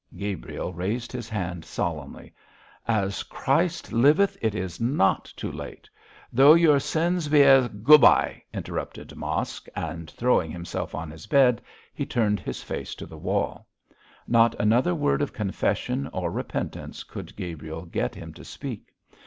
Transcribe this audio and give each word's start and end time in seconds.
Gabriel 0.17 0.73
raised 0.73 1.11
his 1.11 1.29
hand 1.29 1.63
solemnly. 1.63 2.33
'As 2.87 3.21
Christ 3.21 3.93
liveth, 3.93 4.35
it 4.41 4.55
is 4.55 4.79
not 4.81 5.31
too 5.37 5.51
late. 5.51 5.87
Though 6.33 6.55
your 6.55 6.79
sins 6.79 7.27
be 7.27 7.43
as' 7.43 7.67
'Goo'bye,' 7.83 8.41
interrupted 8.51 9.15
Mosk, 9.15 9.67
and 9.75 10.09
throwing 10.09 10.49
himself 10.49 10.95
on 10.95 11.11
his 11.11 11.27
bed, 11.27 11.61
he 11.93 12.07
turned 12.07 12.39
his 12.39 12.63
face 12.63 12.95
to 12.95 13.05
the 13.05 13.15
wall. 13.19 13.67
Not 14.27 14.55
another 14.59 14.95
word 14.95 15.21
of 15.21 15.33
confession 15.33 16.09
or 16.11 16.31
repentance 16.31 17.03
could 17.03 17.35
Gabriel 17.35 17.85
get 17.85 18.15
him 18.15 18.33
to 18.33 18.43
speak. 18.43 18.93